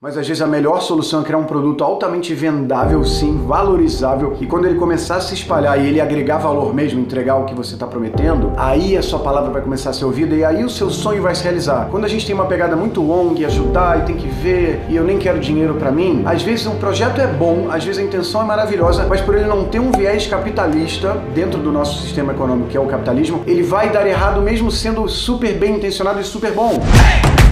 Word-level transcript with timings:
Mas 0.00 0.16
às 0.16 0.28
vezes 0.28 0.40
a 0.40 0.46
melhor 0.46 0.80
solução 0.80 1.22
é 1.22 1.24
criar 1.24 1.38
um 1.38 1.44
produto 1.44 1.82
altamente 1.82 2.32
vendável, 2.32 3.02
sim, 3.02 3.36
valorizável, 3.44 4.36
e 4.40 4.46
quando 4.46 4.66
ele 4.66 4.78
começar 4.78 5.16
a 5.16 5.20
se 5.20 5.34
espalhar 5.34 5.76
e 5.76 5.88
ele 5.88 6.00
agregar 6.00 6.38
valor 6.38 6.72
mesmo, 6.72 7.00
entregar 7.00 7.34
o 7.34 7.44
que 7.44 7.52
você 7.52 7.74
está 7.74 7.84
prometendo, 7.84 8.52
aí 8.56 8.96
a 8.96 9.02
sua 9.02 9.18
palavra 9.18 9.50
vai 9.50 9.60
começar 9.60 9.90
a 9.90 9.92
ser 9.92 10.04
ouvida 10.04 10.36
e 10.36 10.44
aí 10.44 10.62
o 10.62 10.70
seu 10.70 10.88
sonho 10.88 11.20
vai 11.20 11.34
se 11.34 11.42
realizar. 11.42 11.88
Quando 11.90 12.04
a 12.04 12.08
gente 12.08 12.24
tem 12.24 12.32
uma 12.32 12.46
pegada 12.46 12.76
muito 12.76 13.02
longa 13.02 13.40
e 13.40 13.44
ajudar 13.44 13.98
e 13.98 14.02
tem 14.02 14.16
que 14.16 14.28
ver 14.28 14.86
e 14.88 14.94
eu 14.94 15.02
nem 15.02 15.18
quero 15.18 15.40
dinheiro 15.40 15.74
para 15.74 15.90
mim, 15.90 16.22
às 16.24 16.44
vezes 16.44 16.64
um 16.68 16.76
projeto 16.76 17.20
é 17.20 17.26
bom, 17.26 17.66
às 17.68 17.84
vezes 17.84 18.00
a 18.00 18.04
intenção 18.04 18.40
é 18.40 18.44
maravilhosa, 18.44 19.04
mas 19.08 19.20
por 19.20 19.34
ele 19.34 19.48
não 19.48 19.64
ter 19.64 19.80
um 19.80 19.90
viés 19.90 20.28
capitalista 20.28 21.20
dentro 21.34 21.58
do 21.58 21.72
nosso 21.72 22.00
sistema 22.00 22.32
econômico, 22.32 22.68
que 22.68 22.76
é 22.76 22.80
o 22.80 22.86
capitalismo, 22.86 23.42
ele 23.48 23.64
vai 23.64 23.90
dar 23.90 24.06
errado 24.06 24.40
mesmo 24.40 24.70
sendo 24.70 25.08
super 25.08 25.52
bem 25.54 25.74
intencionado 25.74 26.20
e 26.20 26.24
super 26.24 26.52
bom. 26.52 26.74
Hey! 26.74 27.47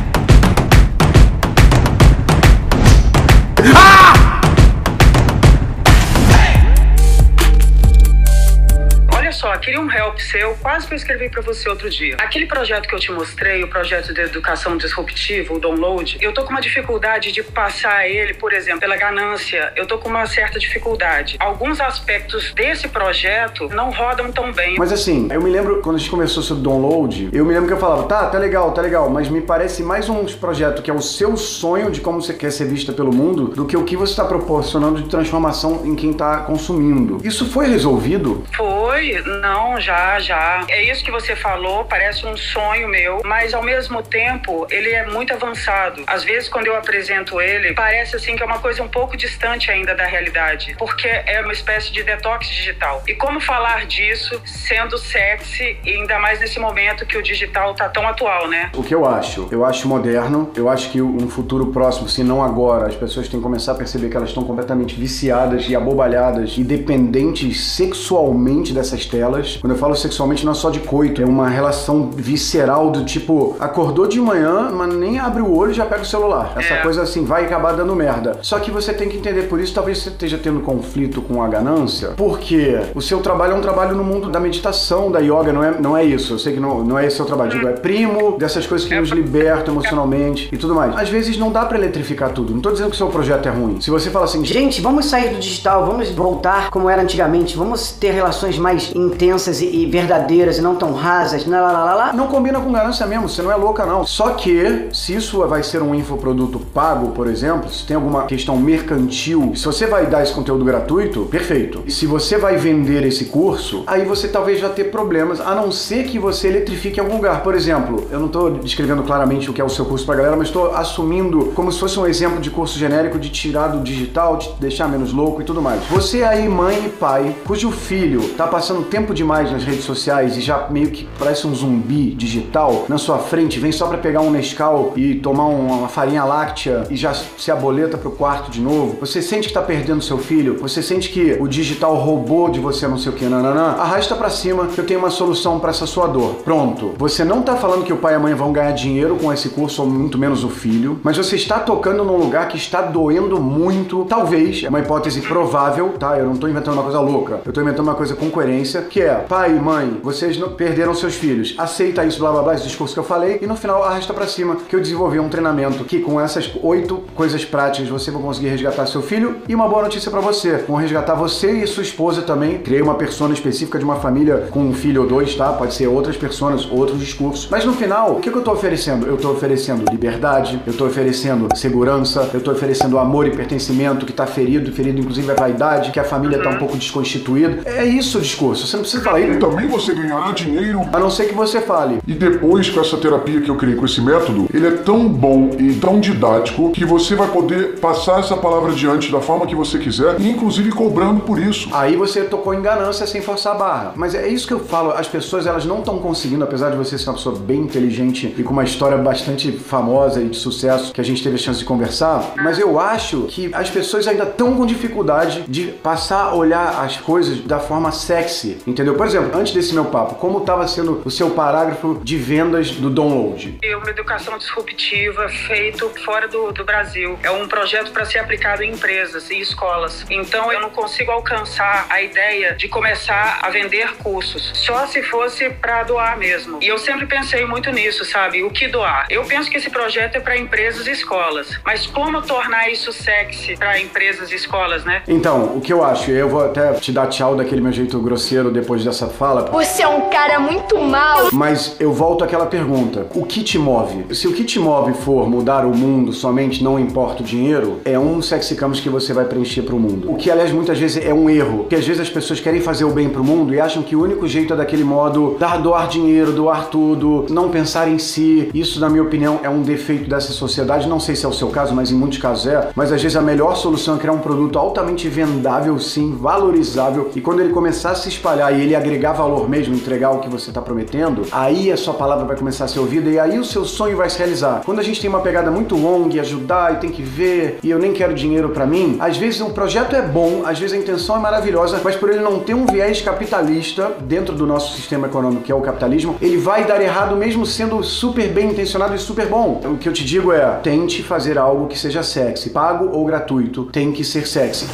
Queria 9.66 9.80
um 9.80 9.90
help 9.90 10.20
seu, 10.20 10.54
quase 10.62 10.86
que 10.86 10.94
eu 10.94 10.96
escrevi 10.96 11.28
para 11.28 11.42
você 11.42 11.68
outro 11.68 11.90
dia. 11.90 12.14
Aquele 12.20 12.46
projeto 12.46 12.86
que 12.86 12.94
eu 12.94 13.00
te 13.00 13.10
mostrei, 13.10 13.64
o 13.64 13.68
projeto 13.68 14.14
de 14.14 14.20
educação 14.20 14.76
disruptiva, 14.76 15.52
o 15.52 15.58
download, 15.58 16.18
eu 16.20 16.32
tô 16.32 16.44
com 16.44 16.50
uma 16.50 16.60
dificuldade 16.60 17.32
de 17.32 17.42
passar 17.42 18.08
ele, 18.08 18.32
por 18.34 18.52
exemplo, 18.52 18.78
pela 18.78 18.96
ganância. 18.96 19.72
Eu 19.74 19.84
tô 19.84 19.98
com 19.98 20.08
uma 20.08 20.24
certa 20.26 20.60
dificuldade. 20.60 21.34
Alguns 21.40 21.80
aspectos 21.80 22.54
desse 22.54 22.86
projeto 22.86 23.68
não 23.70 23.90
rodam 23.90 24.30
tão 24.30 24.52
bem. 24.52 24.76
Mas 24.78 24.92
assim, 24.92 25.26
eu 25.32 25.42
me 25.42 25.50
lembro 25.50 25.82
quando 25.82 25.96
a 25.96 25.98
gente 25.98 26.10
começou 26.10 26.44
sobre 26.44 26.62
download, 26.62 27.30
eu 27.32 27.44
me 27.44 27.52
lembro 27.52 27.66
que 27.66 27.72
eu 27.74 27.80
falava, 27.80 28.04
tá, 28.04 28.26
tá 28.26 28.38
legal, 28.38 28.70
tá 28.70 28.80
legal, 28.80 29.10
mas 29.10 29.28
me 29.28 29.40
parece 29.40 29.82
mais 29.82 30.08
um 30.08 30.24
projeto 30.26 30.80
que 30.80 30.92
é 30.92 30.94
o 30.94 31.02
seu 31.02 31.36
sonho 31.36 31.90
de 31.90 32.00
como 32.00 32.22
você 32.22 32.32
quer 32.32 32.52
ser 32.52 32.66
vista 32.66 32.92
pelo 32.92 33.12
mundo 33.12 33.48
do 33.48 33.66
que 33.66 33.76
o 33.76 33.82
que 33.82 33.96
você 33.96 34.12
está 34.12 34.24
proporcionando 34.24 35.02
de 35.02 35.08
transformação 35.08 35.84
em 35.84 35.96
quem 35.96 36.12
está 36.12 36.42
consumindo. 36.42 37.18
Isso 37.24 37.46
foi 37.46 37.66
resolvido? 37.66 38.44
Foi, 38.56 39.20
não 39.42 39.55
não, 39.56 39.80
já, 39.80 40.18
já. 40.20 40.66
É 40.68 40.82
isso 40.82 41.02
que 41.02 41.10
você 41.10 41.34
falou, 41.34 41.84
parece 41.84 42.26
um 42.26 42.36
sonho 42.36 42.88
meu, 42.88 43.22
mas 43.24 43.54
ao 43.54 43.62
mesmo 43.62 44.02
tempo 44.02 44.66
ele 44.70 44.90
é 44.90 45.06
muito 45.06 45.32
avançado. 45.32 46.02
Às 46.06 46.22
vezes, 46.24 46.46
quando 46.48 46.66
eu 46.66 46.76
apresento 46.76 47.40
ele, 47.40 47.72
parece 47.72 48.16
assim 48.16 48.36
que 48.36 48.42
é 48.42 48.46
uma 48.46 48.58
coisa 48.58 48.82
um 48.82 48.88
pouco 48.88 49.16
distante 49.16 49.70
ainda 49.70 49.94
da 49.94 50.04
realidade, 50.04 50.76
porque 50.78 51.08
é 51.08 51.40
uma 51.40 51.54
espécie 51.54 51.90
de 51.90 52.02
detox 52.02 52.46
digital. 52.48 53.02
E 53.08 53.14
como 53.14 53.40
falar 53.40 53.86
disso 53.86 54.38
sendo 54.44 54.98
sexy, 54.98 55.78
e 55.82 55.90
ainda 55.90 56.18
mais 56.18 56.38
nesse 56.38 56.58
momento 56.58 57.06
que 57.06 57.16
o 57.16 57.22
digital 57.22 57.74
tá 57.74 57.88
tão 57.88 58.06
atual, 58.06 58.48
né? 58.48 58.70
O 58.76 58.82
que 58.82 58.94
eu 58.94 59.06
acho? 59.06 59.48
Eu 59.50 59.64
acho 59.64 59.88
moderno, 59.88 60.52
eu 60.54 60.68
acho 60.68 60.90
que 60.90 61.00
um 61.00 61.30
futuro 61.30 61.68
próximo, 61.68 62.08
se 62.10 62.22
não 62.22 62.42
agora, 62.42 62.88
as 62.88 62.94
pessoas 62.94 63.26
têm 63.26 63.40
que 63.40 63.44
começar 63.44 63.72
a 63.72 63.74
perceber 63.74 64.10
que 64.10 64.16
elas 64.16 64.28
estão 64.28 64.44
completamente 64.44 64.94
viciadas 64.94 65.66
e 65.66 65.74
abobalhadas 65.74 66.58
e 66.58 66.62
dependentes 66.62 67.60
sexualmente 67.60 68.74
dessas 68.74 69.06
telas 69.06 69.45
quando 69.60 69.72
eu 69.72 69.78
falo 69.78 69.94
sexualmente, 69.94 70.44
não 70.44 70.52
é 70.52 70.54
só 70.54 70.70
de 70.70 70.80
coito, 70.80 71.22
é 71.22 71.24
uma 71.24 71.48
relação 71.48 72.10
visceral 72.14 72.90
do 72.90 73.04
tipo, 73.04 73.56
acordou 73.60 74.06
de 74.06 74.20
manhã, 74.20 74.70
mas 74.72 74.94
nem 74.94 75.18
abre 75.18 75.42
o 75.42 75.54
olho 75.54 75.70
e 75.70 75.74
já 75.74 75.84
pega 75.84 76.02
o 76.02 76.06
celular. 76.06 76.52
Essa 76.56 76.74
é. 76.74 76.82
coisa 76.82 77.02
assim 77.02 77.24
vai 77.24 77.44
acabar 77.44 77.72
dando 77.72 77.94
merda. 77.94 78.38
Só 78.42 78.58
que 78.58 78.70
você 78.70 78.92
tem 78.92 79.08
que 79.08 79.16
entender, 79.16 79.42
por 79.42 79.60
isso 79.60 79.74
talvez 79.74 79.98
você 79.98 80.08
esteja 80.08 80.38
tendo 80.38 80.60
conflito 80.60 81.20
com 81.22 81.42
a 81.42 81.48
ganância, 81.48 82.10
porque 82.16 82.78
o 82.94 83.00
seu 83.00 83.20
trabalho 83.20 83.52
é 83.52 83.56
um 83.56 83.60
trabalho 83.60 83.94
no 83.96 84.04
mundo 84.04 84.30
da 84.30 84.40
meditação, 84.40 85.10
da 85.10 85.20
yoga, 85.20 85.52
não 85.52 85.62
é, 85.62 85.80
não 85.80 85.96
é 85.96 86.04
isso. 86.04 86.34
Eu 86.34 86.38
sei 86.38 86.54
que 86.54 86.60
não, 86.60 86.82
não 86.82 86.98
é 86.98 87.06
esse 87.06 87.16
seu 87.16 87.24
trabalho, 87.24 87.50
digo, 87.50 87.66
é 87.66 87.72
primo 87.72 88.36
dessas 88.38 88.66
coisas 88.66 88.86
que 88.86 88.94
nos 88.94 89.10
libertam 89.10 89.74
emocionalmente 89.74 90.48
e 90.52 90.56
tudo 90.56 90.74
mais. 90.74 90.96
Às 90.96 91.08
vezes 91.08 91.36
não 91.36 91.50
dá 91.50 91.64
para 91.64 91.78
eletrificar 91.78 92.30
tudo. 92.30 92.54
Não 92.54 92.60
tô 92.60 92.70
dizendo 92.70 92.90
que 92.90 92.94
o 92.94 92.98
seu 92.98 93.08
projeto 93.08 93.46
é 93.46 93.50
ruim. 93.50 93.80
Se 93.80 93.90
você 93.90 94.10
fala 94.10 94.24
assim, 94.24 94.44
gente, 94.44 94.80
vamos 94.80 95.06
sair 95.06 95.30
do 95.30 95.38
digital, 95.38 95.86
vamos 95.86 96.10
voltar 96.10 96.70
como 96.70 96.88
era 96.88 97.02
antigamente, 97.02 97.56
vamos 97.56 97.92
ter 97.92 98.10
relações 98.10 98.58
mais 98.58 98.94
intensas 98.94 99.35
e, 99.60 99.82
e 99.82 99.86
verdadeiras 99.86 100.58
e 100.58 100.62
não 100.62 100.76
tão 100.76 100.92
rasas, 100.92 101.46
lá, 101.46 101.60
lá, 101.60 101.84
lá, 101.84 101.94
lá. 101.94 102.12
Não 102.12 102.26
combina 102.26 102.60
com 102.60 102.72
ganância 102.72 103.06
mesmo, 103.06 103.28
você 103.28 103.42
não 103.42 103.52
é 103.52 103.56
louca 103.56 103.84
não. 103.84 104.04
Só 104.04 104.30
que, 104.30 104.88
se 104.92 105.14
isso 105.14 105.46
vai 105.46 105.62
ser 105.62 105.82
um 105.82 105.94
infoproduto 105.94 106.58
pago, 106.58 107.12
por 107.12 107.26
exemplo, 107.26 107.70
se 107.70 107.86
tem 107.86 107.96
alguma 107.96 108.24
questão 108.24 108.56
mercantil, 108.56 109.52
se 109.54 109.64
você 109.64 109.86
vai 109.86 110.06
dar 110.06 110.22
esse 110.22 110.32
conteúdo 110.32 110.64
gratuito, 110.64 111.26
perfeito. 111.26 111.82
E 111.86 111.90
se 111.90 112.06
você 112.06 112.38
vai 112.38 112.56
vender 112.56 113.04
esse 113.04 113.26
curso, 113.26 113.84
aí 113.86 114.04
você 114.04 114.28
talvez 114.28 114.60
já 114.60 114.68
ter 114.68 114.84
problemas, 114.84 115.40
a 115.40 115.54
não 115.54 115.70
ser 115.70 116.04
que 116.04 116.18
você 116.18 116.48
eletrifique 116.48 116.98
em 116.98 117.02
algum 117.02 117.16
lugar. 117.16 117.42
Por 117.42 117.54
exemplo, 117.54 118.06
eu 118.10 118.18
não 118.18 118.26
estou 118.26 118.50
descrevendo 118.50 119.02
claramente 119.02 119.50
o 119.50 119.52
que 119.52 119.60
é 119.60 119.64
o 119.64 119.68
seu 119.68 119.84
curso 119.84 120.04
pra 120.06 120.14
galera, 120.14 120.36
mas 120.36 120.48
estou 120.48 120.74
assumindo 120.74 121.52
como 121.54 121.70
se 121.70 121.78
fosse 121.78 121.98
um 121.98 122.06
exemplo 122.06 122.40
de 122.40 122.50
curso 122.50 122.78
genérico 122.78 123.18
de 123.18 123.28
tirar 123.30 123.68
do 123.68 123.82
digital, 123.82 124.36
de 124.36 124.50
deixar 124.58 124.88
menos 124.88 125.12
louco 125.12 125.40
e 125.40 125.44
tudo 125.44 125.60
mais. 125.62 125.82
Você 125.86 126.22
aí, 126.22 126.48
mãe 126.48 126.86
e 126.86 126.88
pai, 126.88 127.34
cujo 127.46 127.70
filho 127.70 128.28
tá 128.36 128.46
passando 128.46 128.82
tempo 128.82 129.14
de 129.14 129.24
demais 129.26 129.50
nas 129.50 129.64
redes 129.64 129.84
sociais 129.84 130.36
e 130.36 130.40
já 130.40 130.68
meio 130.70 130.88
que 130.88 131.08
parece 131.18 131.48
um 131.48 131.54
zumbi 131.54 132.12
digital 132.12 132.86
na 132.88 132.96
sua 132.96 133.18
frente, 133.18 133.58
vem 133.58 133.72
só 133.72 133.88
para 133.88 133.98
pegar 133.98 134.20
um 134.20 134.30
Nescau 134.30 134.92
e 134.94 135.16
tomar 135.16 135.46
uma 135.46 135.88
farinha 135.88 136.22
láctea 136.22 136.84
e 136.88 136.94
já 136.94 137.12
se 137.12 137.50
aboleta 137.50 137.98
pro 137.98 138.12
quarto 138.12 138.52
de 138.52 138.60
novo. 138.60 138.96
Você 139.00 139.20
sente 139.20 139.48
que 139.48 139.54
tá 139.54 139.60
perdendo 139.60 140.00
seu 140.00 140.16
filho? 140.16 140.58
Você 140.60 140.80
sente 140.80 141.08
que 141.08 141.36
o 141.40 141.48
digital 141.48 141.96
roubou 141.96 142.48
de 142.48 142.60
você 142.60 142.86
não 142.86 142.96
sei 142.96 143.10
o 143.10 143.14
que, 143.16 143.24
nananã? 143.24 143.72
Arrasta 143.72 144.14
para 144.14 144.30
cima 144.30 144.68
que 144.68 144.80
eu 144.80 144.86
tenho 144.86 145.00
uma 145.00 145.10
solução 145.10 145.58
para 145.58 145.70
essa 145.70 145.86
sua 145.86 146.06
dor. 146.06 146.36
Pronto. 146.44 146.94
Você 146.96 147.24
não 147.24 147.42
tá 147.42 147.56
falando 147.56 147.84
que 147.84 147.92
o 147.92 147.96
pai 147.96 148.12
e 148.12 148.16
a 148.16 148.20
mãe 148.20 148.32
vão 148.32 148.52
ganhar 148.52 148.70
dinheiro 148.70 149.16
com 149.16 149.32
esse 149.32 149.48
curso, 149.48 149.82
ou 149.82 149.88
muito 149.88 150.16
menos 150.16 150.44
o 150.44 150.48
filho, 150.48 151.00
mas 151.02 151.16
você 151.16 151.34
está 151.34 151.58
tocando 151.58 152.04
num 152.04 152.16
lugar 152.16 152.46
que 152.46 152.56
está 152.56 152.80
doendo 152.80 153.40
muito. 153.40 154.04
Talvez, 154.04 154.62
é 154.62 154.68
uma 154.68 154.78
hipótese 154.78 155.20
provável, 155.20 155.94
tá? 155.98 156.16
Eu 156.16 156.26
não 156.26 156.36
tô 156.36 156.46
inventando 156.46 156.74
uma 156.74 156.84
coisa 156.84 157.00
louca. 157.00 157.40
Eu 157.44 157.52
tô 157.52 157.60
inventando 157.60 157.88
uma 157.88 157.96
coisa 157.96 158.14
com 158.14 158.30
coerência, 158.30 158.82
que 158.82 159.00
é 159.00 159.15
pai 159.16 159.52
mãe, 159.54 160.00
vocês 160.02 160.38
não 160.38 160.50
perderam 160.50 160.94
seus 160.94 161.14
filhos. 161.14 161.54
Aceita 161.58 162.04
isso, 162.04 162.18
blá 162.18 162.32
blá 162.32 162.42
blá, 162.42 162.54
esse 162.54 162.64
discurso 162.64 162.94
que 162.94 163.00
eu 163.00 163.04
falei, 163.04 163.38
e 163.42 163.46
no 163.46 163.56
final 163.56 163.82
arrasta 163.82 164.12
para 164.14 164.26
cima 164.26 164.56
que 164.56 164.74
eu 164.74 164.80
desenvolvi 164.80 165.18
um 165.18 165.28
treinamento 165.28 165.84
que 165.84 166.00
com 166.00 166.20
essas 166.20 166.50
oito 166.62 167.02
coisas 167.14 167.44
práticas 167.44 167.88
você 167.88 168.10
vai 168.10 168.22
conseguir 168.22 168.48
resgatar 168.48 168.86
seu 168.86 169.02
filho. 169.02 169.36
E 169.48 169.54
uma 169.54 169.68
boa 169.68 169.82
notícia 169.82 170.10
para 170.10 170.20
você: 170.20 170.64
vão 170.68 170.76
resgatar 170.76 171.14
você 171.14 171.50
e 171.62 171.66
sua 171.66 171.82
esposa 171.82 172.22
também. 172.22 172.58
Criei 172.58 172.82
uma 172.82 172.94
persona 172.94 173.34
específica 173.34 173.78
de 173.78 173.84
uma 173.84 173.96
família 173.96 174.48
com 174.50 174.60
um 174.60 174.74
filho 174.74 175.02
ou 175.02 175.08
dois, 175.08 175.34
tá? 175.34 175.52
Pode 175.52 175.74
ser 175.74 175.86
outras 175.86 176.16
pessoas, 176.16 176.68
outros 176.70 177.00
discursos. 177.00 177.48
Mas 177.50 177.64
no 177.64 177.72
final, 177.72 178.16
o 178.16 178.20
que, 178.20 178.30
que 178.30 178.36
eu 178.36 178.42
tô 178.42 178.52
oferecendo? 178.52 179.06
Eu 179.06 179.16
tô 179.16 179.30
oferecendo 179.30 179.84
liberdade, 179.90 180.60
eu 180.66 180.72
tô 180.72 180.86
oferecendo 180.86 181.48
segurança, 181.56 182.30
eu 182.32 182.40
tô 182.40 182.52
oferecendo 182.52 182.98
amor 182.98 183.26
e 183.26 183.30
pertencimento 183.30 184.06
que 184.06 184.12
tá 184.12 184.26
ferido, 184.26 184.72
ferido 184.72 185.00
inclusive 185.00 185.30
a 185.30 185.34
vaidade, 185.34 185.90
que 185.90 186.00
a 186.00 186.04
família 186.04 186.42
tá 186.42 186.50
um 186.50 186.58
pouco 186.58 186.76
desconstituída. 186.76 187.62
É 187.64 187.84
isso 187.84 188.18
o 188.18 188.20
discurso. 188.20 188.66
Você 188.66 188.76
não 188.76 188.82
precisa 188.82 189.02
falar, 189.06 189.20
e 189.20 189.36
também 189.38 189.68
você 189.68 189.94
ganhará 189.94 190.32
dinheiro. 190.32 190.80
A 190.92 190.98
não 190.98 191.10
ser 191.10 191.26
que 191.26 191.34
você 191.34 191.60
fale. 191.60 192.00
E 192.06 192.12
depois, 192.12 192.68
com 192.68 192.80
essa 192.80 192.96
terapia 192.96 193.40
que 193.40 193.48
eu 193.48 193.56
criei, 193.56 193.76
com 193.76 193.84
esse 193.84 194.00
método, 194.00 194.48
ele 194.52 194.66
é 194.66 194.70
tão 194.72 195.08
bom 195.08 195.50
e 195.58 195.74
tão 195.74 196.00
didático 196.00 196.70
que 196.72 196.84
você 196.84 197.14
vai 197.14 197.28
poder 197.28 197.78
passar 197.78 198.20
essa 198.20 198.36
palavra 198.36 198.72
adiante 198.72 199.10
da 199.12 199.20
forma 199.20 199.46
que 199.46 199.54
você 199.54 199.78
quiser, 199.78 200.20
e 200.20 200.28
inclusive 200.28 200.72
cobrando 200.72 201.20
por 201.20 201.38
isso. 201.38 201.68
Aí 201.72 201.96
você 201.96 202.22
tocou 202.22 202.52
em 202.54 202.62
ganância 202.62 203.06
sem 203.06 203.20
forçar 203.20 203.54
a 203.54 203.58
barra. 203.58 203.92
Mas 203.96 204.14
é 204.14 204.26
isso 204.28 204.46
que 204.46 204.52
eu 204.52 204.60
falo, 204.60 204.90
as 204.90 205.06
pessoas 205.06 205.46
elas 205.46 205.64
não 205.64 205.78
estão 205.78 205.98
conseguindo, 205.98 206.42
apesar 206.42 206.70
de 206.70 206.76
você 206.76 206.98
ser 206.98 207.08
uma 207.08 207.14
pessoa 207.14 207.36
bem 207.36 207.60
inteligente 207.60 208.34
e 208.36 208.42
com 208.42 208.52
uma 208.52 208.64
história 208.64 208.98
bastante 208.98 209.52
famosa 209.52 210.20
e 210.20 210.28
de 210.28 210.36
sucesso 210.36 210.92
que 210.92 211.00
a 211.00 211.04
gente 211.04 211.22
teve 211.22 211.36
a 211.36 211.38
chance 211.38 211.60
de 211.60 211.64
conversar, 211.64 212.32
mas 212.36 212.58
eu 212.58 212.80
acho 212.80 213.22
que 213.28 213.50
as 213.52 213.70
pessoas 213.70 214.06
ainda 214.08 214.24
estão 214.24 214.54
com 214.54 214.66
dificuldade 214.66 215.44
de 215.48 215.66
passar 215.66 216.24
a 216.24 216.34
olhar 216.34 216.84
as 216.84 216.96
coisas 216.96 217.38
da 217.40 217.58
forma 217.58 217.92
sexy, 217.92 218.58
entendeu? 218.66 218.85
Por 218.94 219.06
exemplo, 219.06 219.38
antes 219.38 219.52
desse 219.52 219.74
meu 219.74 219.86
papo, 219.86 220.16
como 220.16 220.38
estava 220.38 220.66
sendo 220.66 221.02
o 221.04 221.10
seu 221.10 221.30
parágrafo 221.30 222.00
de 222.02 222.16
vendas 222.16 222.72
do 222.72 222.90
download? 222.90 223.58
É 223.62 223.76
uma 223.76 223.88
educação 223.90 224.36
disruptiva 224.38 225.28
feito 225.28 225.88
fora 226.04 226.28
do, 226.28 226.52
do 226.52 226.64
Brasil. 226.64 227.18
É 227.22 227.30
um 227.30 227.46
projeto 227.48 227.92
para 227.92 228.04
ser 228.04 228.18
aplicado 228.18 228.62
em 228.62 228.72
empresas 228.72 229.30
e 229.30 229.40
escolas. 229.40 230.04
Então 230.10 230.52
eu 230.52 230.60
não 230.60 230.70
consigo 230.70 231.10
alcançar 231.10 231.86
a 231.88 232.02
ideia 232.02 232.54
de 232.54 232.68
começar 232.68 233.40
a 233.42 233.50
vender 233.50 233.96
cursos, 233.96 234.52
só 234.54 234.86
se 234.86 235.02
fosse 235.02 235.50
para 235.50 235.82
doar 235.84 236.18
mesmo. 236.18 236.58
E 236.62 236.68
eu 236.68 236.78
sempre 236.78 237.06
pensei 237.06 237.44
muito 237.44 237.70
nisso, 237.70 238.04
sabe? 238.04 238.42
O 238.42 238.50
que 238.50 238.68
doar? 238.68 239.06
Eu 239.10 239.24
penso 239.24 239.50
que 239.50 239.56
esse 239.56 239.70
projeto 239.70 240.16
é 240.16 240.20
para 240.20 240.36
empresas 240.36 240.86
e 240.86 240.92
escolas, 240.92 241.58
mas 241.64 241.86
como 241.86 242.22
tornar 242.22 242.70
isso 242.70 242.92
sexy 242.92 243.56
para 243.56 243.80
empresas 243.80 244.30
e 244.32 244.34
escolas, 244.34 244.84
né? 244.84 245.02
Então, 245.08 245.56
o 245.56 245.60
que 245.60 245.72
eu 245.72 245.84
acho, 245.84 246.10
eu 246.10 246.28
vou 246.28 246.44
até 246.44 246.72
te 246.74 246.92
dar 246.92 247.06
tchau 247.08 247.36
daquele 247.36 247.60
meu 247.60 247.72
jeito 247.72 247.98
grosseiro 248.00 248.50
depois 248.50 248.75
dessa 248.84 249.06
fala. 249.06 249.50
Você 249.52 249.82
é 249.82 249.88
um 249.88 250.08
cara 250.10 250.38
muito 250.38 250.78
mal. 250.78 251.28
Mas 251.32 251.76
eu 251.78 251.92
volto 251.92 252.24
àquela 252.24 252.46
pergunta: 252.46 253.06
o 253.14 253.24
que 253.24 253.42
te 253.42 253.58
move? 253.58 254.14
Se 254.14 254.28
o 254.28 254.32
que 254.32 254.44
te 254.44 254.58
move 254.58 254.92
for 254.94 255.28
mudar 255.28 255.64
o 255.64 255.74
mundo 255.74 256.12
somente, 256.12 256.62
não 256.62 256.78
importa 256.78 257.22
o 257.22 257.26
dinheiro, 257.26 257.80
é 257.84 257.98
um 257.98 258.20
sexy 258.22 258.54
campus 258.54 258.80
que 258.80 258.88
você 258.88 259.12
vai 259.12 259.24
preencher 259.24 259.62
pro 259.62 259.78
mundo. 259.78 260.10
O 260.10 260.16
que, 260.16 260.30
aliás, 260.30 260.52
muitas 260.52 260.78
vezes 260.78 261.04
é 261.04 261.12
um 261.12 261.28
erro. 261.28 261.58
Porque 261.58 261.76
às 261.76 261.86
vezes 261.86 262.00
as 262.00 262.10
pessoas 262.10 262.40
querem 262.40 262.60
fazer 262.60 262.84
o 262.84 262.90
bem 262.90 263.08
pro 263.08 263.24
mundo 263.24 263.54
e 263.54 263.60
acham 263.60 263.82
que 263.82 263.96
o 263.96 264.02
único 264.02 264.26
jeito 264.26 264.52
é 264.52 264.56
daquele 264.56 264.84
modo 264.84 265.36
dar, 265.38 265.58
doar 265.58 265.88
dinheiro, 265.88 266.32
doar 266.32 266.68
tudo, 266.68 267.26
não 267.30 267.48
pensar 267.48 267.88
em 267.88 267.98
si. 267.98 268.50
Isso, 268.54 268.80
na 268.80 268.88
minha 268.88 269.02
opinião, 269.02 269.40
é 269.42 269.48
um 269.48 269.62
defeito 269.62 270.08
dessa 270.08 270.32
sociedade. 270.32 270.88
Não 270.88 271.00
sei 271.00 271.16
se 271.16 271.24
é 271.24 271.28
o 271.28 271.32
seu 271.32 271.48
caso, 271.48 271.74
mas 271.74 271.90
em 271.90 271.94
muitos 271.94 272.18
casos 272.18 272.46
é. 272.46 272.70
Mas 272.74 272.92
às 272.92 273.02
vezes 273.02 273.16
a 273.16 273.22
melhor 273.22 273.56
solução 273.56 273.96
é 273.96 273.98
criar 273.98 274.12
um 274.12 274.18
produto 274.18 274.58
altamente 274.58 275.08
vendável, 275.08 275.78
sim, 275.78 276.16
valorizável. 276.18 277.10
E 277.14 277.20
quando 277.20 277.40
ele 277.40 277.52
começar 277.52 277.90
a 277.90 277.94
se 277.94 278.08
espalhar 278.08 278.56
e 278.56 278.62
ele 278.66 278.74
agregar 278.74 279.12
valor 279.12 279.48
mesmo, 279.48 279.74
entregar 279.74 280.10
o 280.10 280.18
que 280.18 280.28
você 280.28 280.50
está 280.50 280.60
prometendo, 280.60 281.22
aí 281.32 281.70
a 281.70 281.76
sua 281.76 281.94
palavra 281.94 282.24
vai 282.24 282.36
começar 282.36 282.64
a 282.64 282.68
ser 282.68 282.80
ouvida 282.80 283.08
e 283.08 283.18
aí 283.18 283.38
o 283.38 283.44
seu 283.44 283.64
sonho 283.64 283.96
vai 283.96 284.10
se 284.10 284.18
realizar. 284.18 284.62
Quando 284.64 284.80
a 284.80 284.82
gente 284.82 285.00
tem 285.00 285.08
uma 285.08 285.20
pegada 285.20 285.50
muito 285.50 285.76
longa, 285.76 286.20
ajudar 286.20 286.74
e 286.74 286.76
tem 286.76 286.90
que 286.90 287.02
ver, 287.02 287.58
e 287.62 287.70
eu 287.70 287.78
nem 287.78 287.92
quero 287.92 288.14
dinheiro 288.14 288.48
para 288.50 288.66
mim, 288.66 288.96
às 289.00 289.16
vezes 289.16 289.40
um 289.40 289.50
projeto 289.50 289.94
é 289.94 290.02
bom, 290.02 290.42
às 290.44 290.58
vezes 290.58 290.76
a 290.76 290.80
intenção 290.80 291.16
é 291.16 291.18
maravilhosa, 291.20 291.80
mas 291.82 291.94
por 291.96 292.10
ele 292.10 292.20
não 292.20 292.40
ter 292.40 292.54
um 292.54 292.66
viés 292.66 293.00
capitalista 293.00 293.92
dentro 294.00 294.34
do 294.34 294.46
nosso 294.46 294.74
sistema 294.74 295.06
econômico, 295.06 295.42
que 295.42 295.52
é 295.52 295.54
o 295.54 295.60
capitalismo, 295.60 296.16
ele 296.20 296.36
vai 296.36 296.64
dar 296.64 296.80
errado 296.80 297.16
mesmo 297.16 297.46
sendo 297.46 297.82
super 297.82 298.28
bem 298.28 298.50
intencionado 298.50 298.94
e 298.94 298.98
super 298.98 299.26
bom. 299.26 299.60
O 299.64 299.76
que 299.76 299.88
eu 299.88 299.92
te 299.92 300.04
digo 300.04 300.32
é, 300.32 300.44
tente 300.62 301.02
fazer 301.02 301.38
algo 301.38 301.66
que 301.66 301.78
seja 301.78 302.02
sexy, 302.02 302.50
pago 302.50 302.90
ou 302.92 303.04
gratuito, 303.04 303.64
tem 303.64 303.92
que 303.92 304.02
ser 304.02 304.26
sexy. 304.26 304.66